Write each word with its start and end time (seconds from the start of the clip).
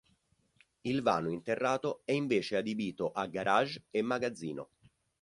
Il 0.81 1.03
vano 1.03 1.29
interrato 1.29 2.01
è 2.05 2.11
invece 2.13 2.57
adibito 2.57 3.11
a 3.11 3.27
garage 3.27 3.83
e 3.91 4.01
magazzino. 4.01 4.69